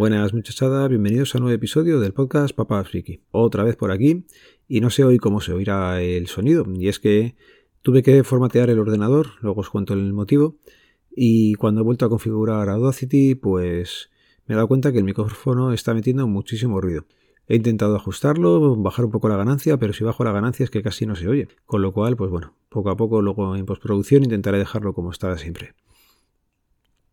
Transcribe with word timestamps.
Buenas 0.00 0.32
muchachada, 0.32 0.88
bienvenidos 0.88 1.34
a 1.34 1.38
un 1.38 1.42
nuevo 1.42 1.54
episodio 1.54 2.00
del 2.00 2.14
podcast 2.14 2.56
Papá 2.56 2.82
Friki. 2.84 3.20
Otra 3.32 3.64
vez 3.64 3.76
por 3.76 3.90
aquí, 3.92 4.24
y 4.66 4.80
no 4.80 4.88
sé 4.88 5.04
hoy 5.04 5.18
cómo 5.18 5.42
se 5.42 5.52
oirá 5.52 6.00
el 6.00 6.26
sonido, 6.26 6.64
y 6.74 6.88
es 6.88 6.98
que 6.98 7.36
tuve 7.82 8.02
que 8.02 8.24
formatear 8.24 8.70
el 8.70 8.78
ordenador, 8.78 9.32
luego 9.42 9.60
os 9.60 9.68
cuento 9.68 9.92
el 9.92 10.14
motivo, 10.14 10.56
y 11.14 11.52
cuando 11.56 11.82
he 11.82 11.84
vuelto 11.84 12.06
a 12.06 12.08
configurar 12.08 12.70
Audacity, 12.70 13.34
pues 13.34 14.08
me 14.46 14.54
he 14.54 14.56
dado 14.56 14.68
cuenta 14.68 14.90
que 14.90 14.96
el 14.96 15.04
micrófono 15.04 15.70
está 15.74 15.92
metiendo 15.92 16.26
muchísimo 16.26 16.80
ruido. 16.80 17.04
He 17.46 17.56
intentado 17.56 17.94
ajustarlo, 17.94 18.76
bajar 18.76 19.04
un 19.04 19.10
poco 19.10 19.28
la 19.28 19.36
ganancia, 19.36 19.76
pero 19.76 19.92
si 19.92 20.02
bajo 20.02 20.24
la 20.24 20.32
ganancia 20.32 20.64
es 20.64 20.70
que 20.70 20.82
casi 20.82 21.04
no 21.04 21.14
se 21.14 21.28
oye. 21.28 21.48
Con 21.66 21.82
lo 21.82 21.92
cual, 21.92 22.16
pues 22.16 22.30
bueno, 22.30 22.54
poco 22.70 22.88
a 22.88 22.96
poco 22.96 23.20
luego 23.20 23.54
en 23.54 23.66
postproducción 23.66 24.24
intentaré 24.24 24.56
dejarlo 24.56 24.94
como 24.94 25.10
está 25.10 25.36
siempre. 25.36 25.74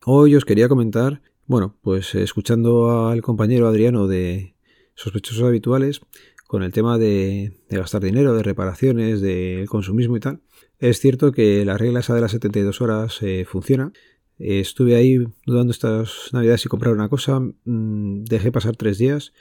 Hoy 0.06 0.38
os 0.38 0.46
quería 0.46 0.70
comentar, 0.70 1.22
bueno, 1.48 1.78
pues 1.82 2.14
escuchando 2.14 3.08
al 3.08 3.22
compañero 3.22 3.68
Adriano 3.68 4.08
de 4.08 4.56
Sospechosos 4.96 5.44
Habituales, 5.44 6.02
con 6.46 6.62
el 6.62 6.74
tema 6.74 6.98
de, 6.98 7.54
gastar 7.70 8.04
dinero, 8.04 8.36
de 8.36 8.44
reparaciones, 8.44 9.22
de 9.22 9.66
consumismo 9.70 10.18
y 10.18 10.20
tal, 10.20 10.42
es 10.80 11.00
cierto 11.00 11.32
que 11.32 11.64
la 11.66 11.78
regla 11.78 12.02
esa 12.02 12.14
de 12.14 12.22
las 12.22 12.32
72 12.32 12.82
horas 12.82 13.22
eh, 13.22 13.46
funciona. 13.48 13.94
Estuve 14.38 14.96
ahí 14.96 15.20
dudando 15.46 15.72
estas 15.72 16.30
navidades 16.34 16.62
si 16.62 16.70
comprar 16.70 16.94
una 16.94 17.10
cosa, 17.10 17.40
mm, 17.40 18.26
dejé 18.26 18.52
pasar 18.52 18.76
tres 18.76 18.98
días 18.98 19.34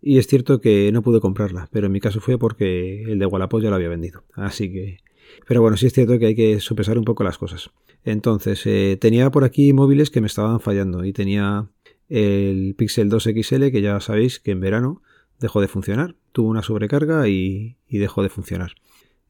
y 0.00 0.18
es 0.18 0.26
cierto 0.26 0.60
que 0.60 0.90
no 0.92 1.02
pude 1.02 1.20
comprarla, 1.20 1.68
pero 1.72 1.86
en 1.86 1.92
mi 1.92 2.00
caso 2.00 2.20
fue 2.20 2.38
porque 2.38 3.04
el 3.04 3.18
de 3.18 3.26
Wallapop 3.26 3.62
ya 3.62 3.70
lo 3.70 3.76
había 3.76 3.88
vendido. 3.88 4.24
Así 4.34 4.70
que... 4.70 4.98
Pero 5.46 5.60
bueno, 5.60 5.76
sí 5.76 5.86
es 5.86 5.92
cierto 5.92 6.18
que 6.18 6.26
hay 6.26 6.34
que 6.34 6.60
sopesar 6.60 6.98
un 6.98 7.04
poco 7.04 7.24
las 7.24 7.38
cosas. 7.38 7.70
Entonces, 8.04 8.62
eh, 8.66 8.96
tenía 9.00 9.30
por 9.30 9.44
aquí 9.44 9.72
móviles 9.72 10.10
que 10.10 10.20
me 10.20 10.26
estaban 10.26 10.60
fallando 10.60 11.04
y 11.04 11.12
tenía 11.12 11.68
el 12.08 12.74
Pixel 12.76 13.08
2 13.08 13.30
XL 13.42 13.70
que 13.70 13.82
ya 13.82 14.00
sabéis 14.00 14.40
que 14.40 14.50
en 14.50 14.60
verano 14.60 15.02
dejó 15.40 15.60
de 15.60 15.68
funcionar, 15.68 16.16
tuvo 16.32 16.48
una 16.48 16.62
sobrecarga 16.62 17.28
y, 17.28 17.76
dejó 17.88 18.22
de 18.22 18.28
funcionar. 18.28 18.72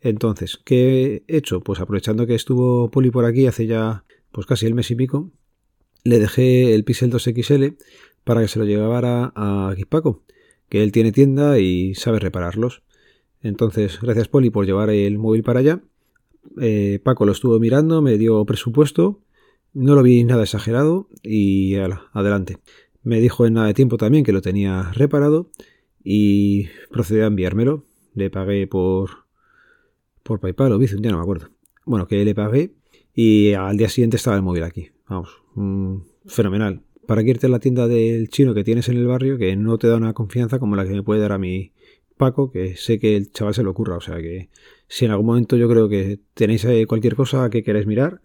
Entonces, 0.01 0.61
¿qué 0.65 1.25
he 1.27 1.37
hecho? 1.37 1.61
Pues 1.61 1.81
aprovechando 1.81 2.27
que 2.27 2.35
estuvo 2.35 2.91
Poli 2.91 3.11
por 3.11 3.25
aquí 3.25 3.47
hace 3.47 3.67
ya 3.67 4.05
pues 4.33 4.47
casi 4.47 4.67
el 4.67 4.75
mes 4.75 4.91
y 4.91 4.97
pico, 4.97 5.31
le 6.03 6.19
dejé 6.19 6.75
el 6.75 6.85
Pixel 6.85 7.11
2 7.11 7.31
XL 7.35 7.65
para 8.25 8.43
que 8.43 8.49
se 8.49 8.59
lo 8.59 8.65
llevara 8.65 9.33
a 9.35 9.73
Guispaco, 9.75 10.23
que 10.69 10.83
él 10.83 10.93
tiene 10.93 11.13
tienda 11.13 11.59
y 11.59 11.95
sabe 11.95 12.19
repararlos. 12.21 12.83
Entonces, 13.45 14.01
gracias 14.01 14.27
Poli 14.27 14.49
por 14.49 14.65
llevar 14.65 14.89
el 14.89 15.19
móvil 15.19 15.43
para 15.43 15.61
allá. 15.61 15.83
Eh, 16.61 16.99
Paco 17.05 17.27
lo 17.27 17.33
estuvo 17.33 17.61
mirando, 17.61 18.01
me 18.01 18.17
dio 18.17 18.43
presupuesto, 18.47 19.21
no 19.75 19.95
lo 19.95 20.03
vi 20.03 20.25
nada 20.25 20.45
exagerado 20.45 21.09
y 21.23 21.75
adelante. 21.75 22.57
Me 23.03 23.21
dijo 23.21 23.47
en 23.47 23.53
nada 23.53 23.67
de 23.67 23.75
tiempo 23.75 23.99
también 23.99 24.25
que 24.25 24.33
lo 24.33 24.41
tenía 24.41 24.91
reparado 24.95 25.51
y 26.03 26.69
procedió 26.91 27.25
a 27.25 27.27
enviármelo. 27.27 27.85
Le 28.15 28.31
pagué 28.31 28.67
por, 28.67 29.11
por 30.23 30.41
PayPal 30.41 30.73
o 30.73 30.79
Bizum, 30.79 31.03
ya 31.03 31.11
no 31.11 31.19
me 31.19 31.23
acuerdo. 31.23 31.51
Bueno, 31.85 32.09
que 32.09 32.25
le 32.25 32.35
pagué 32.35 32.73
y 33.15 33.53
al 33.53 33.77
día 33.77 33.91
siguiente 33.91 34.17
estaba 34.17 34.37
el 34.37 34.43
móvil 34.43 34.63
aquí. 34.63 34.89
Vamos, 35.07 35.29
fenomenal. 36.25 36.81
¿Para 37.07 37.23
qué 37.23 37.31
irte 37.31 37.47
a 37.47 37.51
la 37.51 37.59
tienda 37.59 37.89
del 37.89 38.31
chino 38.31 38.55
que 38.55 38.65
tienes 38.65 38.89
en 38.89 38.97
el 38.97 39.07
barrio 39.07 39.37
que 39.37 39.55
no 39.55 39.77
te 39.77 39.87
da 39.87 39.99
una 39.99 40.15
confianza 40.15 40.59
como 40.59 40.77
la 40.77 40.87
que 40.87 40.95
me 40.95 41.03
puede 41.03 41.21
dar 41.21 41.33
a 41.33 41.39
mi 41.39 41.73
Paco, 42.17 42.51
que 42.51 42.77
sé 42.77 42.99
que 42.99 43.17
el 43.17 43.33
chaval 43.33 43.55
se 43.55 43.63
lo 43.63 43.71
ocurra? 43.71 43.97
O 43.97 44.01
sea 44.01 44.17
que 44.19 44.49
si 44.89 45.05
en 45.05 45.11
algún 45.11 45.27
momento 45.27 45.57
yo 45.57 45.69
creo 45.69 45.89
que 45.89 46.21
tenéis 46.35 46.67
cualquier 46.87 47.17
cosa 47.17 47.51
que 47.51 47.63
queráis 47.63 47.87
mirar 47.87 48.21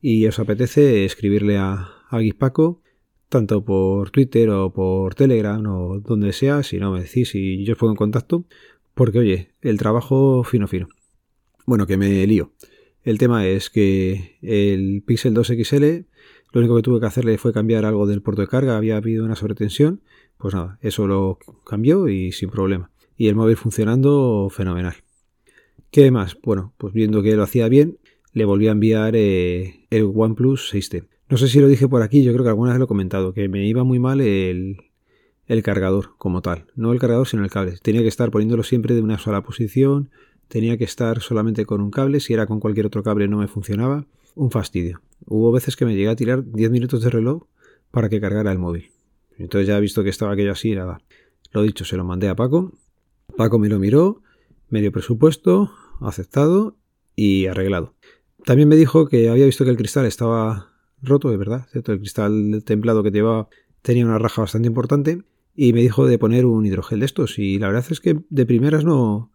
y 0.00 0.26
os 0.26 0.38
apetece 0.38 1.04
escribirle 1.04 1.56
a, 1.58 1.88
a 2.10 2.20
Paco 2.38 2.82
tanto 3.28 3.64
por 3.64 4.10
Twitter 4.10 4.50
o 4.50 4.72
por 4.74 5.14
Telegram 5.14 5.64
o 5.66 6.00
donde 6.00 6.34
sea, 6.34 6.62
si 6.62 6.78
no 6.78 6.92
me 6.92 7.00
decís 7.00 7.34
y 7.34 7.64
yo 7.64 7.72
os 7.72 7.78
pongo 7.78 7.92
en 7.92 7.96
contacto, 7.96 8.44
porque 8.94 9.20
oye, 9.20 9.52
el 9.62 9.78
trabajo 9.78 10.44
fino 10.44 10.68
fino. 10.68 10.88
Bueno, 11.64 11.86
que 11.86 11.96
me 11.96 12.26
lío. 12.26 12.52
El 13.04 13.16
tema 13.16 13.46
es 13.46 13.70
que 13.70 14.36
el 14.42 15.02
Pixel 15.06 15.32
2 15.32 15.46
XL, 15.64 15.84
lo 16.52 16.60
único 16.60 16.76
que 16.76 16.82
tuve 16.82 17.00
que 17.00 17.06
hacerle 17.06 17.38
fue 17.38 17.54
cambiar 17.54 17.86
algo 17.86 18.06
del 18.06 18.20
puerto 18.20 18.42
de 18.42 18.48
carga, 18.48 18.76
había 18.76 18.98
habido 18.98 19.24
una 19.24 19.34
sobretensión, 19.34 20.02
pues 20.36 20.54
nada, 20.54 20.78
eso 20.82 21.06
lo 21.06 21.38
cambió 21.64 22.08
y 22.08 22.32
sin 22.32 22.50
problema. 22.50 22.90
Y 23.22 23.28
el 23.28 23.36
móvil 23.36 23.56
funcionando 23.56 24.48
fenomenal. 24.50 24.96
¿Qué 25.92 26.10
más? 26.10 26.36
Bueno, 26.42 26.74
pues 26.76 26.92
viendo 26.92 27.22
que 27.22 27.36
lo 27.36 27.44
hacía 27.44 27.68
bien, 27.68 27.98
le 28.32 28.44
volví 28.44 28.66
a 28.66 28.72
enviar 28.72 29.14
eh, 29.14 29.86
el 29.90 30.10
OnePlus 30.12 30.74
6T. 30.74 31.06
No 31.28 31.36
sé 31.36 31.46
si 31.46 31.60
lo 31.60 31.68
dije 31.68 31.86
por 31.86 32.02
aquí, 32.02 32.24
yo 32.24 32.32
creo 32.32 32.42
que 32.42 32.48
alguna 32.48 32.72
vez 32.72 32.80
lo 32.80 32.86
he 32.86 32.88
comentado, 32.88 33.32
que 33.32 33.48
me 33.48 33.64
iba 33.64 33.84
muy 33.84 34.00
mal 34.00 34.20
el, 34.20 34.78
el 35.46 35.62
cargador 35.62 36.16
como 36.18 36.42
tal. 36.42 36.66
No 36.74 36.90
el 36.90 36.98
cargador, 36.98 37.28
sino 37.28 37.44
el 37.44 37.50
cable. 37.52 37.76
Tenía 37.80 38.02
que 38.02 38.08
estar 38.08 38.32
poniéndolo 38.32 38.64
siempre 38.64 38.92
de 38.96 39.02
una 39.02 39.18
sola 39.18 39.44
posición, 39.44 40.10
tenía 40.48 40.76
que 40.76 40.82
estar 40.82 41.20
solamente 41.20 41.64
con 41.64 41.80
un 41.80 41.92
cable, 41.92 42.18
si 42.18 42.34
era 42.34 42.46
con 42.46 42.58
cualquier 42.58 42.86
otro 42.86 43.04
cable 43.04 43.28
no 43.28 43.38
me 43.38 43.46
funcionaba. 43.46 44.04
Un 44.34 44.50
fastidio. 44.50 45.00
Hubo 45.26 45.52
veces 45.52 45.76
que 45.76 45.84
me 45.84 45.94
llegué 45.94 46.08
a 46.08 46.16
tirar 46.16 46.42
10 46.44 46.72
minutos 46.72 47.04
de 47.04 47.10
reloj 47.10 47.44
para 47.92 48.08
que 48.08 48.20
cargara 48.20 48.50
el 48.50 48.58
móvil. 48.58 48.90
Entonces 49.38 49.68
ya 49.68 49.78
he 49.78 49.80
visto 49.80 50.02
que 50.02 50.10
estaba 50.10 50.32
aquello 50.32 50.50
así, 50.50 50.74
nada. 50.74 51.00
Lo 51.52 51.62
dicho, 51.62 51.84
se 51.84 51.96
lo 51.96 52.02
mandé 52.02 52.28
a 52.28 52.34
Paco. 52.34 52.72
Paco 53.36 53.58
me 53.58 53.68
lo 53.68 53.78
miró, 53.78 54.22
medio 54.68 54.92
presupuesto, 54.92 55.72
aceptado 56.00 56.76
y 57.16 57.46
arreglado. 57.46 57.94
También 58.44 58.68
me 58.68 58.76
dijo 58.76 59.06
que 59.06 59.28
había 59.28 59.46
visto 59.46 59.64
que 59.64 59.70
el 59.70 59.76
cristal 59.76 60.06
estaba 60.06 60.72
roto, 61.02 61.30
de 61.30 61.36
verdad, 61.36 61.66
¿cierto? 61.70 61.92
El 61.92 61.98
cristal 61.98 62.62
templado 62.64 63.02
que 63.02 63.10
llevaba 63.10 63.48
tenía 63.82 64.04
una 64.04 64.18
raja 64.18 64.42
bastante 64.42 64.68
importante 64.68 65.22
y 65.54 65.72
me 65.72 65.80
dijo 65.80 66.06
de 66.06 66.18
poner 66.18 66.46
un 66.46 66.64
hidrogel 66.64 67.00
de 67.00 67.06
estos 67.06 67.38
y 67.38 67.58
la 67.58 67.68
verdad 67.68 67.84
es 67.90 68.00
que 68.00 68.20
de 68.28 68.46
primeras 68.46 68.84
no 68.84 69.30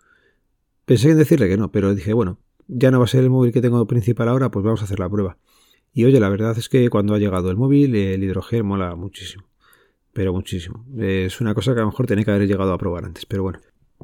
pensé 0.85 1.11
en 1.11 1.17
decirle 1.17 1.47
que 1.47 1.57
no, 1.57 1.71
pero 1.71 1.93
dije, 1.93 2.13
bueno, 2.13 2.39
ya 2.67 2.91
no 2.91 2.99
va 2.99 3.05
a 3.05 3.09
ser 3.09 3.23
el 3.23 3.29
móvil 3.29 3.51
que 3.51 3.61
tengo 3.61 3.85
principal 3.87 4.29
ahora, 4.29 4.51
pues 4.51 4.63
vamos 4.63 4.81
a 4.81 4.85
hacer 4.85 4.99
la 4.99 5.09
prueba. 5.09 5.37
Y 5.93 6.05
oye, 6.05 6.19
la 6.19 6.29
verdad 6.29 6.57
es 6.57 6.69
que 6.69 6.89
cuando 6.89 7.13
ha 7.13 7.19
llegado 7.19 7.49
el 7.49 7.57
móvil, 7.57 7.95
el 7.95 8.23
hidrogel 8.23 8.63
mola 8.63 8.95
muchísimo. 8.95 9.45
Pero 10.13 10.33
muchísimo. 10.33 10.85
Es 10.97 11.41
una 11.41 11.53
cosa 11.53 11.73
que 11.73 11.79
a 11.79 11.83
lo 11.83 11.89
mejor 11.89 12.07
tenía 12.07 12.25
que 12.25 12.31
haber 12.31 12.47
llegado 12.47 12.73
a 12.73 12.77
probar 12.77 13.05
antes, 13.05 13.25
pero 13.25 13.43
bueno. 13.43 13.59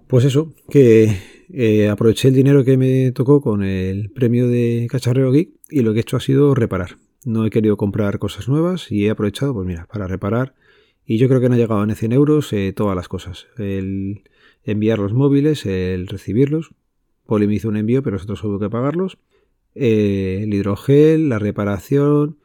Pues 0.08 0.26
eso, 0.26 0.54
que 0.70 1.18
eh, 1.52 1.90
aproveché 1.90 2.30
el 2.30 2.34
dinero 2.34 2.64
que 2.64 2.78
me 2.78 3.12
tocó 3.12 3.42
con 3.42 3.64
el 3.64 4.10
premio 4.10 4.48
de 4.48 4.88
Cacharreo 4.90 5.32
Geek 5.32 5.52
y 5.70 5.82
lo 5.82 5.94
que 5.94 6.00
he 6.00 6.02
hecho 6.02 6.18
ha 6.18 6.20
sido 6.20 6.56
reparar. 6.56 6.98
No 7.26 7.46
he 7.46 7.50
querido 7.50 7.78
comprar 7.78 8.20
cosas 8.20 8.50
nuevas 8.50 8.92
y 8.92 9.06
he 9.06 9.10
aprovechado, 9.10 9.54
pues 9.54 9.66
mira, 9.66 9.88
para 9.88 10.08
reparar. 10.08 10.56
Y 11.06 11.18
yo 11.18 11.28
creo 11.28 11.42
que 11.42 11.50
no 11.50 11.56
ha 11.56 11.58
llegado 11.58 11.82
a 11.82 11.96
100 11.96 12.12
euros 12.12 12.52
eh, 12.54 12.74
todas 12.76 12.96
las 12.96 13.08
cosas. 13.08 13.48
El 13.58 14.24
enviar 14.64 15.00
los 15.00 15.14
móviles, 15.14 15.66
el 15.66 16.08
recibirlos. 16.08 16.72
Poli 17.26 17.48
me 17.48 17.56
hizo 17.56 17.70
un 17.70 17.78
envío, 17.78 18.04
pero 18.04 18.16
nosotros 18.16 18.44
hubo 18.44 18.60
que 18.60 18.70
pagarlos. 18.70 19.18
Eh, 19.76 20.42
el 20.44 20.54
hidrogel, 20.54 21.30
la 21.30 21.40
reparación. 21.40 22.38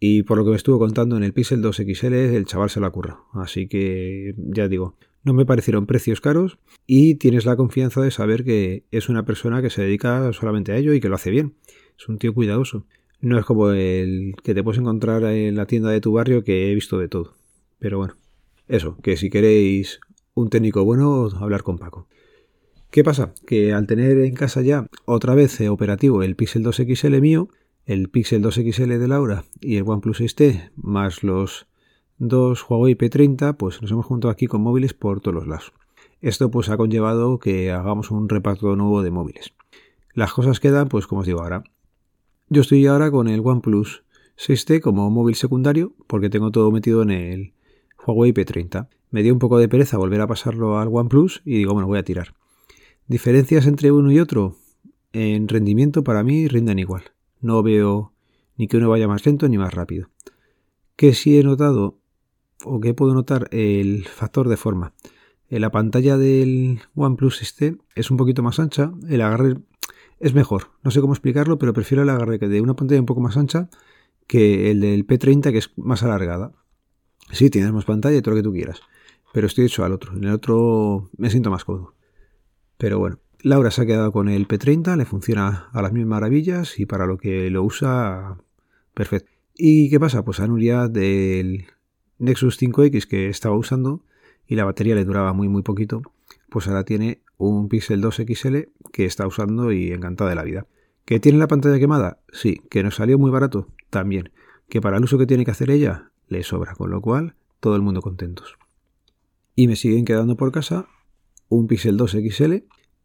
Y 0.00 0.22
por 0.24 0.38
lo 0.38 0.44
que 0.44 0.50
me 0.50 0.56
estuvo 0.56 0.78
contando 0.78 1.16
en 1.16 1.24
el 1.24 1.32
Pixel 1.32 1.62
2 1.62 1.76
XL, 1.76 2.14
el 2.14 2.46
chaval 2.46 2.70
se 2.70 2.80
la 2.80 2.90
curra. 2.90 3.20
Así 3.32 3.68
que 3.68 4.34
ya 4.36 4.68
digo, 4.68 4.96
no 5.24 5.32
me 5.32 5.46
parecieron 5.46 5.86
precios 5.86 6.20
caros 6.20 6.58
y 6.86 7.16
tienes 7.16 7.46
la 7.46 7.56
confianza 7.56 8.02
de 8.02 8.10
saber 8.10 8.44
que 8.44 8.84
es 8.90 9.08
una 9.08 9.24
persona 9.24 9.62
que 9.62 9.70
se 9.70 9.82
dedica 9.82 10.32
solamente 10.32 10.72
a 10.72 10.76
ello 10.76 10.92
y 10.92 11.00
que 11.00 11.08
lo 11.08 11.16
hace 11.16 11.30
bien. 11.30 11.54
Es 11.98 12.08
un 12.08 12.18
tío 12.18 12.34
cuidadoso. 12.34 12.86
No 13.20 13.38
es 13.38 13.46
como 13.46 13.70
el 13.70 14.34
que 14.42 14.54
te 14.54 14.62
puedes 14.62 14.78
encontrar 14.78 15.24
en 15.24 15.56
la 15.56 15.66
tienda 15.66 15.90
de 15.90 16.02
tu 16.02 16.12
barrio 16.12 16.44
que 16.44 16.70
he 16.70 16.74
visto 16.74 16.98
de 16.98 17.08
todo. 17.08 17.34
Pero 17.78 17.96
bueno, 17.98 18.16
eso, 18.68 18.98
que 19.02 19.16
si 19.16 19.30
queréis 19.30 19.98
un 20.34 20.50
técnico 20.50 20.84
bueno, 20.84 21.28
hablar 21.40 21.62
con 21.62 21.78
Paco. 21.78 22.06
¿Qué 22.90 23.02
pasa? 23.02 23.34
Que 23.46 23.72
al 23.72 23.86
tener 23.86 24.18
en 24.18 24.34
casa 24.34 24.60
ya 24.60 24.88
otra 25.06 25.34
vez 25.34 25.60
operativo 25.62 26.22
el 26.22 26.36
Pixel 26.36 26.62
2 26.62 26.82
XL 26.94 27.20
mío, 27.20 27.48
el 27.86 28.08
Pixel 28.08 28.42
2 28.42 28.54
XL 28.54 28.98
de 28.98 29.08
Laura 29.08 29.44
y 29.60 29.76
el 29.76 29.84
OnePlus 29.86 30.20
6T, 30.20 30.70
más 30.76 31.22
los 31.22 31.66
dos 32.18 32.64
Huawei 32.68 32.96
P30, 32.96 33.56
pues 33.56 33.82
nos 33.82 33.90
hemos 33.90 34.06
juntado 34.06 34.30
aquí 34.30 34.46
con 34.46 34.62
móviles 34.62 34.94
por 34.94 35.20
todos 35.20 35.34
los 35.34 35.46
lados. 35.46 35.72
Esto 36.20 36.50
pues 36.50 36.68
ha 36.68 36.76
conllevado 36.76 37.38
que 37.38 37.70
hagamos 37.70 38.10
un 38.10 38.28
reparto 38.28 38.76
nuevo 38.76 39.02
de 39.02 39.10
móviles. 39.10 39.54
Las 40.14 40.32
cosas 40.32 40.60
quedan, 40.60 40.88
pues 40.88 41.06
como 41.06 41.20
os 41.20 41.26
digo 41.26 41.42
ahora, 41.42 41.64
yo 42.48 42.62
estoy 42.62 42.86
ahora 42.86 43.10
con 43.10 43.28
el 43.28 43.40
OnePlus 43.40 44.04
6T 44.38 44.80
como 44.80 45.10
móvil 45.10 45.34
secundario 45.34 45.94
porque 46.06 46.30
tengo 46.30 46.50
todo 46.50 46.70
metido 46.70 47.02
en 47.02 47.10
el 47.10 47.54
Huawei 48.06 48.32
P30. 48.32 48.88
Me 49.10 49.22
dio 49.22 49.32
un 49.32 49.38
poco 49.38 49.58
de 49.58 49.68
pereza 49.68 49.98
volver 49.98 50.20
a 50.20 50.26
pasarlo 50.26 50.78
al 50.78 50.88
OnePlus 50.88 51.42
y 51.44 51.58
digo, 51.58 51.72
bueno, 51.72 51.88
voy 51.88 51.98
a 51.98 52.04
tirar. 52.04 52.34
Diferencias 53.06 53.66
entre 53.66 53.92
uno 53.92 54.10
y 54.12 54.18
otro 54.18 54.56
en 55.12 55.48
rendimiento 55.48 56.04
para 56.04 56.22
mí 56.22 56.48
rinden 56.48 56.78
igual. 56.78 57.04
No 57.40 57.62
veo 57.62 58.12
ni 58.56 58.66
que 58.66 58.76
uno 58.76 58.88
vaya 58.88 59.08
más 59.08 59.24
lento 59.26 59.48
ni 59.48 59.58
más 59.58 59.74
rápido. 59.74 60.08
Que 60.96 61.12
sí 61.14 61.38
he 61.38 61.42
notado 61.42 61.98
o 62.64 62.80
que 62.80 62.94
puedo 62.94 63.14
notar 63.14 63.48
el 63.50 64.06
factor 64.06 64.48
de 64.48 64.56
forma. 64.56 64.92
En 65.50 65.60
la 65.60 65.70
pantalla 65.70 66.16
del 66.16 66.80
OnePlus 66.94 67.42
6T 67.42 67.78
es 67.94 68.10
un 68.10 68.16
poquito 68.16 68.42
más 68.42 68.58
ancha, 68.58 68.92
el 69.08 69.20
agarre 69.20 69.56
es 70.20 70.34
mejor. 70.34 70.70
No 70.82 70.90
sé 70.90 71.00
cómo 71.00 71.12
explicarlo, 71.12 71.58
pero 71.58 71.72
prefiero 71.72 72.02
el 72.02 72.10
agarre 72.10 72.38
de 72.38 72.60
una 72.60 72.74
pantalla 72.74 73.00
un 73.00 73.06
poco 73.06 73.20
más 73.20 73.36
ancha 73.36 73.68
que 74.26 74.70
el 74.70 74.80
del 74.80 75.06
P30 75.06 75.52
que 75.52 75.58
es 75.58 75.70
más 75.76 76.02
alargada. 76.02 76.52
Sí, 77.30 77.50
tienes 77.50 77.72
más 77.72 77.84
pantalla 77.84 78.20
todo 78.22 78.34
lo 78.34 78.36
que 78.40 78.44
tú 78.44 78.52
quieras. 78.52 78.80
Pero 79.32 79.46
estoy 79.46 79.66
hecho 79.66 79.84
al 79.84 79.92
otro. 79.92 80.16
En 80.16 80.24
el 80.24 80.32
otro 80.32 81.10
me 81.16 81.30
siento 81.30 81.50
más 81.50 81.64
cómodo. 81.64 81.94
Pero 82.78 82.98
bueno, 82.98 83.18
Laura 83.42 83.70
se 83.70 83.82
ha 83.82 83.86
quedado 83.86 84.12
con 84.12 84.28
el 84.28 84.48
P30, 84.48 84.96
le 84.96 85.04
funciona 85.04 85.68
a 85.72 85.82
las 85.82 85.92
mismas 85.92 86.10
maravillas 86.10 86.78
y 86.78 86.86
para 86.86 87.06
lo 87.06 87.18
que 87.18 87.50
lo 87.50 87.62
usa, 87.62 88.38
perfecto. 88.94 89.30
¿Y 89.56 89.90
qué 89.90 90.00
pasa? 90.00 90.24
Pues 90.24 90.40
a 90.40 90.48
del 90.88 91.66
Nexus 92.18 92.60
5X 92.60 93.06
que 93.06 93.28
estaba 93.28 93.56
usando 93.56 94.02
y 94.46 94.56
la 94.56 94.64
batería 94.64 94.94
le 94.94 95.04
duraba 95.04 95.32
muy 95.32 95.48
muy 95.48 95.62
poquito, 95.62 96.02
pues 96.50 96.68
ahora 96.68 96.84
tiene 96.84 97.22
un 97.36 97.68
Pixel 97.68 98.00
2 98.00 98.22
XL 98.26 98.56
que 98.92 99.04
está 99.04 99.26
usando 99.26 99.72
y 99.72 99.92
encantada 99.92 100.30
de 100.30 100.36
la 100.36 100.44
vida. 100.44 100.66
¿Que 101.04 101.20
tiene 101.20 101.38
la 101.38 101.48
pantalla 101.48 101.78
quemada? 101.78 102.20
Sí. 102.32 102.62
¿Que 102.70 102.82
nos 102.82 102.94
salió 102.94 103.18
muy 103.18 103.30
barato? 103.30 103.68
También. 103.90 104.30
¿Que 104.68 104.80
para 104.80 104.96
el 104.96 105.04
uso 105.04 105.18
que 105.18 105.26
tiene 105.26 105.44
que 105.44 105.50
hacer 105.50 105.70
ella? 105.70 106.10
Le 106.28 106.42
sobra, 106.42 106.74
con 106.74 106.90
lo 106.90 107.00
cual 107.00 107.34
todo 107.60 107.76
el 107.76 107.82
mundo 107.82 108.00
contentos. 108.00 108.56
Y 109.54 109.68
me 109.68 109.76
siguen 109.76 110.04
quedando 110.04 110.36
por 110.36 110.52
casa 110.52 110.86
un 111.48 111.66
Pixel 111.66 111.96
2 111.96 112.16
XL 112.30 112.54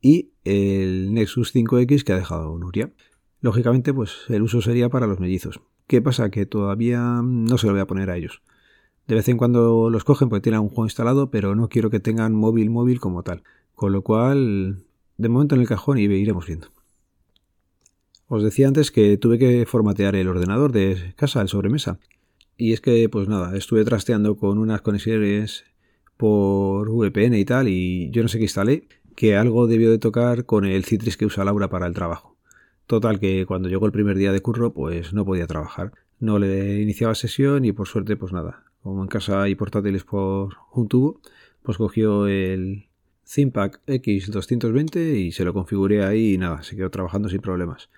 y 0.01 0.31
el 0.45 1.13
Nexus 1.13 1.53
5X 1.53 2.03
que 2.03 2.13
ha 2.13 2.17
dejado 2.17 2.57
Nuria. 2.57 2.93
Lógicamente, 3.41 3.93
pues 3.93 4.25
el 4.29 4.43
uso 4.43 4.61
sería 4.61 4.89
para 4.89 5.07
los 5.07 5.19
mellizos. 5.19 5.61
¿Qué 5.87 6.01
pasa? 6.01 6.29
Que 6.29 6.45
todavía 6.45 7.21
no 7.23 7.57
se 7.57 7.67
lo 7.67 7.73
voy 7.73 7.81
a 7.81 7.87
poner 7.87 8.09
a 8.09 8.17
ellos. 8.17 8.41
De 9.09 9.15
vez 9.15 9.27
en 9.27 9.37
cuando 9.37 9.89
los 9.89 10.03
cogen 10.03 10.29
porque 10.29 10.43
tienen 10.43 10.61
un 10.61 10.67
juego 10.67 10.85
instalado, 10.85 11.31
pero 11.31 11.55
no 11.55 11.67
quiero 11.67 11.89
que 11.89 11.99
tengan 11.99 12.35
móvil 12.35 12.69
móvil 12.69 12.99
como 12.99 13.23
tal. 13.23 13.41
Con 13.73 13.91
lo 13.91 14.03
cual, 14.03 14.83
de 15.17 15.29
momento 15.29 15.55
en 15.55 15.61
el 15.61 15.67
cajón 15.67 15.97
y 15.97 16.03
iremos 16.03 16.45
viendo. 16.45 16.67
Os 18.27 18.43
decía 18.43 18.67
antes 18.67 18.91
que 18.91 19.17
tuve 19.17 19.39
que 19.39 19.65
formatear 19.65 20.15
el 20.15 20.27
ordenador 20.27 20.71
de 20.73 21.15
casa, 21.15 21.41
el 21.41 21.47
sobremesa. 21.47 21.97
Y 22.55 22.73
es 22.73 22.81
que, 22.81 23.09
pues 23.09 23.27
nada, 23.27 23.57
estuve 23.57 23.83
trasteando 23.83 24.37
con 24.37 24.59
unas 24.59 24.81
conexiones 24.81 25.63
por 26.15 26.91
VPN 26.91 27.33
y 27.33 27.45
tal, 27.45 27.67
y 27.67 28.11
yo 28.11 28.21
no 28.21 28.27
sé 28.27 28.37
qué 28.37 28.43
instalé, 28.43 28.87
que 29.15 29.35
algo 29.35 29.65
debió 29.65 29.89
de 29.89 29.97
tocar 29.97 30.45
con 30.45 30.65
el 30.65 30.85
Citrix 30.85 31.17
que 31.17 31.25
usa 31.25 31.43
Laura 31.43 31.67
para 31.67 31.87
el 31.87 31.95
trabajo. 31.95 32.37
Total, 32.85 33.19
que 33.19 33.47
cuando 33.47 33.69
llegó 33.69 33.87
el 33.87 33.91
primer 33.91 34.17
día 34.19 34.31
de 34.31 34.41
curro, 34.41 34.71
pues 34.71 35.13
no 35.13 35.25
podía 35.25 35.47
trabajar. 35.47 35.93
No 36.19 36.37
le 36.37 36.79
iniciaba 36.79 37.15
sesión 37.15 37.65
y 37.65 37.71
por 37.71 37.87
suerte, 37.87 38.15
pues 38.15 38.33
nada, 38.33 38.68
como 38.83 39.01
en 39.01 39.07
casa 39.07 39.43
hay 39.43 39.55
portátiles 39.55 40.03
por 40.03 40.55
un 40.73 40.87
tubo, 40.87 41.21
pues 41.63 41.77
cogió 41.77 42.27
el 42.27 42.87
ThinkPad 43.31 43.71
X220 43.87 45.17
y 45.17 45.31
se 45.31 45.45
lo 45.45 45.53
configuré 45.53 46.03
ahí 46.03 46.33
y 46.33 46.37
nada, 46.37 46.63
se 46.63 46.75
quedó 46.75 46.89
trabajando 46.89 47.29
sin 47.29 47.41
problemas. 47.41 47.89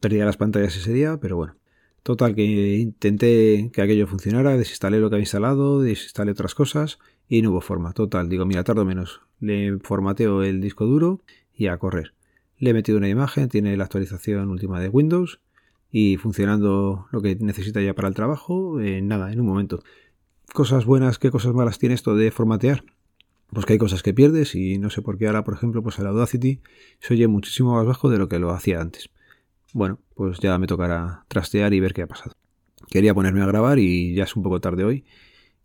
Perdía 0.00 0.24
las 0.24 0.36
pantallas 0.36 0.76
ese 0.76 0.92
día, 0.92 1.18
pero 1.20 1.36
bueno. 1.36 1.56
Total, 2.02 2.34
que 2.34 2.44
intenté 2.76 3.70
que 3.72 3.80
aquello 3.80 4.06
funcionara, 4.06 4.58
desinstalé 4.58 5.00
lo 5.00 5.08
que 5.08 5.16
había 5.16 5.22
instalado, 5.22 5.80
desinstalé 5.80 6.32
otras 6.32 6.54
cosas 6.54 6.98
y 7.28 7.40
no 7.40 7.50
hubo 7.50 7.62
forma. 7.62 7.94
Total, 7.94 8.28
digo, 8.28 8.44
mira, 8.44 8.62
tardo 8.62 8.84
menos. 8.84 9.22
Le 9.40 9.78
formateo 9.78 10.42
el 10.42 10.60
disco 10.60 10.84
duro 10.84 11.22
y 11.54 11.68
a 11.68 11.78
correr. 11.78 12.12
Le 12.58 12.70
he 12.70 12.74
metido 12.74 12.98
una 12.98 13.08
imagen, 13.08 13.48
tiene 13.48 13.74
la 13.78 13.84
actualización 13.84 14.50
última 14.50 14.80
de 14.80 14.90
Windows 14.90 15.40
y 15.90 16.18
funcionando 16.18 17.06
lo 17.10 17.22
que 17.22 17.36
necesita 17.36 17.80
ya 17.80 17.94
para 17.94 18.08
el 18.08 18.14
trabajo, 18.14 18.80
en 18.80 19.08
nada, 19.08 19.32
en 19.32 19.40
un 19.40 19.46
momento. 19.46 19.82
Cosas 20.52 20.84
buenas, 20.84 21.18
¿qué 21.18 21.30
cosas 21.30 21.52
malas 21.52 21.78
tiene 21.78 21.94
esto 21.94 22.14
de 22.14 22.30
formatear? 22.30 22.84
Pues 23.52 23.66
que 23.66 23.72
hay 23.72 23.78
cosas 23.78 24.02
que 24.02 24.14
pierdes 24.14 24.54
y 24.54 24.78
no 24.78 24.90
sé 24.90 25.02
por 25.02 25.18
qué 25.18 25.26
ahora, 25.26 25.44
por 25.44 25.54
ejemplo, 25.54 25.82
pues 25.82 25.98
el 25.98 26.06
Audacity 26.06 26.60
se 27.00 27.14
oye 27.14 27.26
muchísimo 27.26 27.74
más 27.74 27.86
bajo 27.86 28.08
de 28.08 28.18
lo 28.18 28.28
que 28.28 28.38
lo 28.38 28.50
hacía 28.50 28.80
antes. 28.80 29.08
Bueno, 29.72 29.98
pues 30.14 30.38
ya 30.38 30.56
me 30.58 30.66
tocará 30.66 31.24
trastear 31.28 31.74
y 31.74 31.80
ver 31.80 31.92
qué 31.92 32.02
ha 32.02 32.06
pasado. 32.06 32.32
Quería 32.88 33.14
ponerme 33.14 33.42
a 33.42 33.46
grabar 33.46 33.78
y 33.78 34.14
ya 34.14 34.24
es 34.24 34.36
un 34.36 34.42
poco 34.42 34.60
tarde 34.60 34.84
hoy 34.84 35.04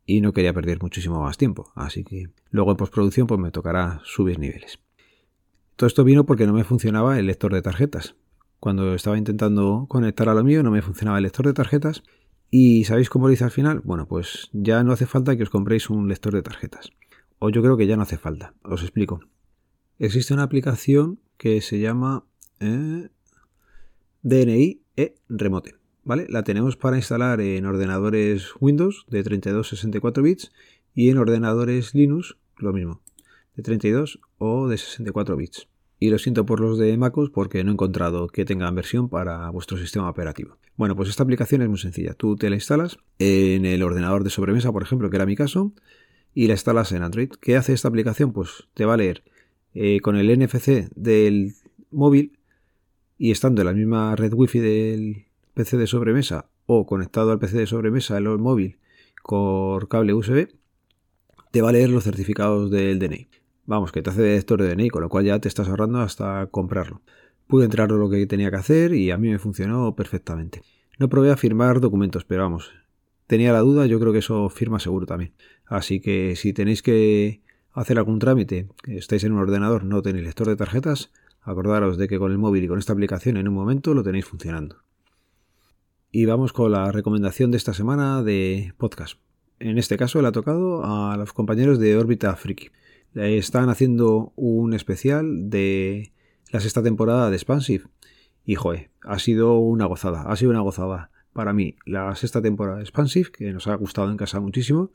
y 0.06 0.22
no 0.22 0.34
quería 0.34 0.54
perder 0.54 0.82
muchísimo 0.82 1.22
más 1.22 1.38
tiempo, 1.38 1.72
así 1.76 2.04
que 2.04 2.30
luego 2.50 2.72
en 2.72 2.78
postproducción 2.78 3.28
pues 3.28 3.40
me 3.40 3.52
tocará 3.52 4.02
subir 4.04 4.40
niveles. 4.40 4.80
Todo 5.76 5.86
esto 5.86 6.04
vino 6.04 6.26
porque 6.26 6.48
no 6.48 6.54
me 6.54 6.64
funcionaba 6.64 7.20
el 7.20 7.28
lector 7.28 7.54
de 7.54 7.62
tarjetas. 7.62 8.16
Cuando 8.60 8.96
estaba 8.96 9.18
intentando 9.18 9.86
conectar 9.88 10.28
a 10.28 10.34
lo 10.34 10.44
mío 10.44 10.64
no 10.64 10.72
me 10.72 10.82
funcionaba 10.82 11.20
el 11.20 11.24
lector 11.24 11.46
de 11.46 11.54
tarjetas 11.54 12.04
y 12.52 12.84
¿sabéis 12.86 13.10
cómo 13.10 13.28
lo 13.28 13.34
hice 13.34 13.44
al 13.44 13.52
final? 13.52 13.82
Bueno, 13.84 14.08
pues 14.08 14.50
ya 14.54 14.84
no 14.84 14.92
hace 14.92 15.06
falta 15.06 15.36
que 15.36 15.44
os 15.44 15.50
compréis 15.50 15.90
un 15.90 16.08
lector 16.08 16.34
de 16.34 16.42
tarjetas. 16.42 16.92
O 17.40 17.50
yo 17.50 17.62
creo 17.62 17.78
que 17.78 17.88
ya 17.88 17.96
no 17.96 18.04
hace 18.04 18.18
falta. 18.18 18.54
Os 18.64 18.82
explico. 18.82 19.22
Existe 19.98 20.34
una 20.34 20.44
aplicación 20.44 21.20
que 21.38 21.62
se 21.62 21.80
llama... 21.80 22.26
Eh, 22.60 23.10
DNI 24.22 24.82
e 24.98 25.16
Remote. 25.30 25.76
¿vale? 26.04 26.26
La 26.28 26.44
tenemos 26.44 26.76
para 26.76 26.98
instalar 26.98 27.40
en 27.40 27.66
ordenadores 27.66 28.50
Windows 28.60 29.06
de 29.10 29.24
32-64 29.24 30.24
bits 30.24 30.52
y 30.94 31.10
en 31.10 31.18
ordenadores 31.18 31.94
Linux 31.94 32.36
lo 32.58 32.74
mismo, 32.74 33.02
de 33.56 33.64
32 33.64 34.20
o 34.38 34.68
de 34.68 34.78
64 34.78 35.38
bits. 35.38 35.68
Y 36.00 36.10
lo 36.10 36.18
siento 36.18 36.46
por 36.46 36.62
los 36.62 36.78
de 36.78 36.98
MacOS 36.98 37.30
porque 37.30 37.64
no 37.64 37.72
he 37.72 37.74
encontrado 37.74 38.28
que 38.28 38.46
tengan 38.46 38.74
versión 38.74 39.10
para 39.10 39.50
vuestro 39.50 39.78
sistema 39.78 40.10
operativo. 40.10 40.58
Bueno, 40.78 40.96
pues 40.96 41.10
esta 41.10 41.24
aplicación 41.24 41.62
es 41.62 41.68
muy 41.68 41.78
sencilla. 41.78 42.14
Tú 42.14 42.38
te 42.38 42.50
la 42.50 42.56
instalas 42.56 42.98
en 43.20 43.66
el 43.66 43.84
ordenador 43.84 44.24
de 44.24 44.30
sobremesa, 44.30 44.72
por 44.72 44.82
ejemplo, 44.82 45.10
que 45.10 45.18
era 45.18 45.26
mi 45.26 45.36
caso, 45.36 45.74
y 46.34 46.48
la 46.48 46.54
instalas 46.54 46.94
en 46.94 47.04
Android. 47.04 47.30
¿Qué 47.42 47.58
hace 47.58 47.74
esta 47.74 47.90
aplicación? 47.90 48.32
Pues 48.32 48.70
te 48.74 48.86
va 48.86 48.94
a 48.94 48.98
leer 48.98 49.24
eh, 49.74 50.00
con 50.00 50.16
el 50.16 50.40
NFC 50.40 50.90
del 50.96 51.54
móvil 51.92 52.40
y 53.18 53.32
estando 53.32 53.62
en 53.62 53.68
la 53.68 53.74
misma 53.74 54.16
red 54.16 54.34
wifi 54.34 54.60
del 54.60 55.26
PC 55.54 55.76
de 55.76 55.88
sobremesa 55.88 56.50
o 56.66 56.86
conectado 56.86 57.32
al 57.32 57.40
PC 57.40 57.58
de 57.58 57.68
sobremesa 57.68 58.18
el 58.18 58.26
móvil 58.38 58.78
por 59.30 59.88
cable 59.88 60.16
USB, 60.16 60.48
te 61.52 61.62
va 61.62 61.70
a 61.70 61.72
leer 61.72 61.90
los 61.90 62.04
certificados 62.04 62.72
del 62.72 62.98
DNI. 62.98 63.28
Vamos, 63.70 63.92
que 63.92 64.02
te 64.02 64.10
hace 64.10 64.24
de 64.24 64.36
lector 64.36 64.60
de 64.60 64.74
DNI, 64.74 64.90
con 64.90 65.04
lo 65.04 65.10
cual 65.10 65.26
ya 65.26 65.38
te 65.38 65.48
estás 65.48 65.68
ahorrando 65.68 66.00
hasta 66.00 66.48
comprarlo. 66.48 67.04
Pude 67.46 67.66
entrar 67.66 67.92
lo 67.92 68.10
que 68.10 68.26
tenía 68.26 68.50
que 68.50 68.56
hacer 68.56 68.96
y 68.96 69.12
a 69.12 69.18
mí 69.20 69.30
me 69.30 69.38
funcionó 69.38 69.96
perfectamente. 69.96 70.64
No 70.98 71.08
probé 71.08 71.30
a 71.30 71.38
firmar 71.38 71.80
documentos, 71.80 72.26
pero 72.26 72.42
vamos, 72.42 72.72
tenía 73.28 73.54
la 73.54 73.60
duda, 73.60 73.86
yo 73.86 74.00
creo 74.00 74.12
que 74.12 74.18
eso 74.18 74.50
firma 74.50 74.80
seguro 74.80 75.06
también. 75.06 75.34
Así 75.68 76.02
que 76.02 76.36
si 76.36 76.52
tenéis 76.52 76.82
que 76.82 77.44
hacer 77.72 78.00
algún 78.00 78.18
trámite, 78.18 78.70
estáis 78.88 79.24
en 79.24 79.34
un 79.34 79.38
ordenador, 79.38 79.84
no 79.84 80.02
tenéis 80.02 80.26
lector 80.26 80.48
de 80.48 80.56
tarjetas, 80.56 81.12
Acordaros 81.42 82.00
de 82.00 82.08
que 82.08 82.18
con 82.18 82.32
el 82.32 82.40
móvil 82.40 82.64
y 82.64 82.68
con 82.68 82.80
esta 82.80 82.94
aplicación 82.94 83.38
en 83.38 83.48
un 83.48 83.54
momento 83.54 83.94
lo 83.94 84.02
tenéis 84.02 84.26
funcionando. 84.26 84.78
Y 86.12 86.26
vamos 86.26 86.54
con 86.54 86.72
la 86.72 86.92
recomendación 86.92 87.52
de 87.52 87.58
esta 87.58 87.76
semana 87.76 88.24
de 88.24 88.74
podcast. 88.78 89.20
En 89.60 89.78
este 89.78 89.96
caso 89.96 90.24
le 90.24 90.28
ha 90.28 90.32
tocado 90.32 90.84
a 90.84 91.16
los 91.18 91.34
compañeros 91.34 91.78
de 91.78 91.96
Órbita 91.98 92.36
Friki. 92.36 92.72
Están 93.16 93.70
haciendo 93.70 94.34
un 94.36 94.74
especial 94.74 95.50
de 95.50 96.12
la 96.52 96.60
sexta 96.60 96.84
temporada 96.84 97.30
de 97.30 97.36
Expansive. 97.36 97.86
Y 98.46 98.56
joe, 98.56 98.90
ha 99.02 99.20
sido 99.20 99.58
una 99.58 99.86
gozada, 99.86 100.24
ha 100.24 100.36
sido 100.36 100.52
una 100.52 100.62
gozada 100.62 101.12
para 101.34 101.54
mí 101.54 101.76
la 101.86 102.16
sexta 102.16 102.42
temporada 102.42 102.78
de 102.78 102.84
Expansive, 102.84 103.32
que 103.32 103.52
nos 103.52 103.68
ha 103.68 103.76
gustado 103.76 104.10
en 104.10 104.18
casa 104.18 104.40
muchísimo. 104.40 104.92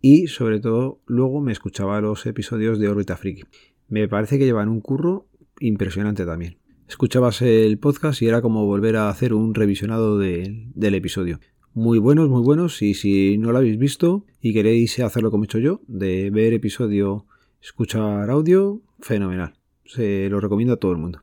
Y 0.00 0.26
sobre 0.26 0.60
todo, 0.60 1.00
luego 1.06 1.40
me 1.40 1.52
escuchaba 1.52 2.00
los 2.00 2.26
episodios 2.26 2.78
de 2.78 2.88
Órbita 2.88 3.16
Friki. 3.16 3.44
Me 3.88 4.08
parece 4.08 4.38
que 4.38 4.44
llevan 4.44 4.68
un 4.68 4.80
curro 4.80 5.28
impresionante 5.60 6.26
también. 6.26 6.58
Escuchabas 6.88 7.40
el 7.42 7.78
podcast 7.78 8.20
y 8.20 8.26
era 8.26 8.42
como 8.42 8.66
volver 8.66 8.96
a 8.96 9.08
hacer 9.08 9.32
un 9.32 9.54
revisionado 9.54 10.18
del 10.18 10.94
episodio. 10.94 11.40
Muy 11.72 11.98
buenos, 11.98 12.28
muy 12.28 12.42
buenos. 12.42 12.82
Y 12.82 12.94
si 12.94 13.38
no 13.38 13.52
lo 13.52 13.58
habéis 13.58 13.78
visto 13.78 14.26
y 14.40 14.52
queréis 14.52 14.98
hacerlo 15.00 15.30
como 15.30 15.44
he 15.44 15.46
hecho 15.46 15.58
yo, 15.58 15.80
de 15.86 16.30
ver 16.30 16.52
episodio, 16.52 17.26
escuchar 17.62 18.28
audio, 18.28 18.82
fenomenal. 19.00 19.54
Se 19.84 20.28
lo 20.28 20.40
recomiendo 20.40 20.74
a 20.74 20.78
todo 20.78 20.92
el 20.92 20.98
mundo. 20.98 21.22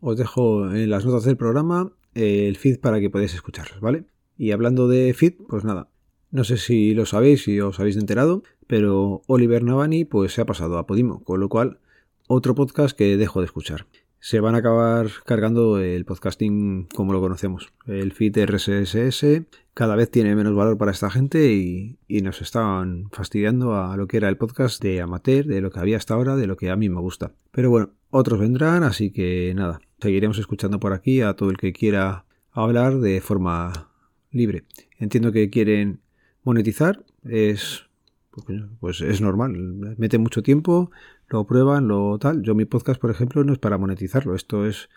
Os 0.00 0.18
dejo 0.18 0.70
en 0.70 0.90
las 0.90 1.06
notas 1.06 1.24
del 1.24 1.36
programa 1.36 1.92
el 2.14 2.56
feed 2.56 2.80
para 2.80 3.00
que 3.00 3.10
podáis 3.10 3.34
escucharlos, 3.34 3.80
¿vale? 3.80 4.04
Y 4.36 4.50
hablando 4.50 4.88
de 4.88 5.14
feed, 5.14 5.34
pues 5.48 5.64
nada. 5.64 5.88
No 6.30 6.44
sé 6.44 6.56
si 6.56 6.92
lo 6.92 7.06
sabéis, 7.06 7.44
si 7.44 7.60
os 7.60 7.78
habéis 7.78 7.96
enterado, 7.96 8.42
pero 8.66 9.22
Oliver 9.26 9.62
Navani 9.62 10.04
pues 10.04 10.32
se 10.32 10.40
ha 10.40 10.46
pasado 10.46 10.76
a 10.78 10.86
Podimo, 10.86 11.22
con 11.22 11.40
lo 11.40 11.48
cual 11.48 11.78
otro 12.26 12.54
podcast 12.54 12.96
que 12.96 13.16
dejo 13.16 13.40
de 13.40 13.46
escuchar. 13.46 13.86
Se 14.18 14.40
van 14.40 14.56
a 14.56 14.58
acabar 14.58 15.08
cargando 15.24 15.78
el 15.78 16.04
podcasting 16.04 16.88
como 16.94 17.12
lo 17.12 17.20
conocemos. 17.20 17.72
El 17.86 18.12
feed 18.12 18.44
RSS 18.44 19.42
cada 19.76 19.94
vez 19.94 20.10
tiene 20.10 20.34
menos 20.34 20.54
valor 20.54 20.78
para 20.78 20.90
esta 20.90 21.10
gente 21.10 21.52
y, 21.52 21.98
nos 22.22 22.40
están 22.40 23.10
fastidiando 23.12 23.74
a 23.74 23.94
lo 23.98 24.08
que 24.08 24.16
era 24.16 24.30
el 24.30 24.38
podcast 24.38 24.82
de 24.82 25.02
amateur, 25.02 25.44
de 25.44 25.60
lo 25.60 25.70
que 25.70 25.78
había 25.78 25.98
hasta 25.98 26.14
ahora, 26.14 26.34
de 26.34 26.46
lo 26.46 26.56
que 26.56 26.70
a 26.70 26.76
mí 26.76 26.88
me 26.88 26.98
gusta. 26.98 27.34
Pero 27.50 27.68
bueno, 27.68 27.90
otros 28.08 28.40
vendrán, 28.40 28.84
así 28.84 29.10
que 29.10 29.52
nada, 29.54 29.82
seguiremos 30.00 30.38
escuchando 30.38 30.80
por 30.80 30.94
aquí 30.94 31.20
a 31.20 31.34
todo 31.34 31.50
el 31.50 31.58
que 31.58 31.74
quiera 31.74 32.24
hablar 32.52 33.00
de 33.00 33.20
forma 33.20 33.90
libre. 34.30 34.64
Entiendo 34.98 35.30
que 35.30 35.50
quieren 35.50 36.00
monetizar, 36.42 37.04
es 37.24 37.84
pues, 38.30 38.62
pues 38.80 39.02
es 39.02 39.20
normal, 39.20 39.52
mete 39.98 40.16
mucho 40.16 40.42
tiempo, 40.42 40.90
lo 41.28 41.46
prueban, 41.46 41.86
lo 41.86 42.18
tal. 42.18 42.40
Yo 42.40 42.54
mi 42.54 42.64
podcast, 42.64 42.98
por 42.98 43.10
ejemplo, 43.10 43.44
no 43.44 43.52
es 43.52 43.58
para 43.58 43.76
monetizarlo, 43.76 44.34
esto 44.34 44.64
es 44.64 44.88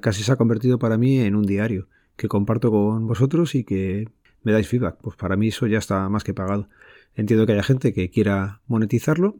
casi 0.00 0.24
se 0.24 0.32
ha 0.32 0.36
convertido 0.36 0.80
para 0.80 0.98
mí 0.98 1.20
en 1.20 1.36
un 1.36 1.44
diario 1.44 1.86
que 2.16 2.28
comparto 2.28 2.70
con 2.70 3.06
vosotros 3.06 3.54
y 3.54 3.64
que 3.64 4.08
me 4.42 4.52
dais 4.52 4.68
feedback. 4.68 4.98
Pues 5.00 5.16
para 5.16 5.36
mí 5.36 5.48
eso 5.48 5.66
ya 5.66 5.78
está 5.78 6.08
más 6.08 6.24
que 6.24 6.34
pagado. 6.34 6.68
Entiendo 7.14 7.46
que 7.46 7.52
haya 7.52 7.62
gente 7.62 7.92
que 7.92 8.10
quiera 8.10 8.60
monetizarlo 8.66 9.36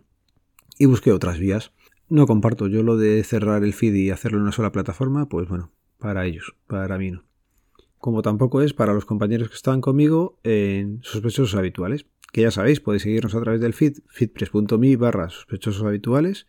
y 0.79 0.87
busque 0.87 1.13
otras 1.13 1.39
vías. 1.39 1.73
No 2.09 2.27
comparto 2.27 2.69
yo 2.69 2.83
lo 2.83 2.97
de 2.97 3.23
cerrar 3.25 3.65
el 3.65 3.75
feed 3.75 3.95
y 3.95 4.11
hacerlo 4.11 4.39
en 4.39 4.43
una 4.43 4.53
sola 4.53 4.73
plataforma, 4.73 5.29
pues 5.29 5.49
bueno, 5.49 5.73
para 5.99 6.25
ellos, 6.27 6.55
para 6.67 6.99
mí 6.99 7.11
no. 7.11 7.25
Como 7.99 8.23
tampoco 8.23 8.63
es 8.63 8.75
para 8.75 8.95
los 8.95 9.05
compañeros 9.05 9.49
que 9.49 9.57
están 9.57 9.81
conmigo 9.81 10.39
en 10.45 11.01
sospechosos 11.03 11.55
habituales, 11.57 12.07
que 12.33 12.43
ya 12.43 12.51
sabéis, 12.51 12.81
podéis 12.81 13.03
seguirnos 13.03 13.35
a 13.35 13.41
través 13.41 13.61
del 13.61 13.73
feed, 13.73 13.99
feedpress.me 14.09 14.97
barra 14.97 15.31
sospechosos 15.31 15.83
habituales. 15.83 16.47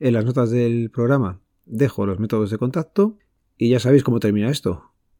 En 0.00 0.14
las 0.14 0.24
notas 0.24 0.50
del 0.50 0.90
programa 0.90 1.40
dejo 1.66 2.06
los 2.06 2.18
métodos 2.18 2.50
de 2.50 2.58
contacto 2.58 3.18
y 3.56 3.70
ya 3.70 3.80
sabéis 3.80 4.04
cómo 4.04 4.20
termina 4.20 4.48
esto. 4.48 4.92